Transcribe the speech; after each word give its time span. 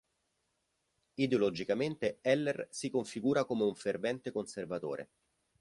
Ideologicamente 1.19 2.17
Heller 2.23 2.67
si 2.71 2.89
configura 2.89 3.45
come 3.45 3.65
un 3.65 3.75
fervente 3.75 4.31
conservatore. 4.31 5.11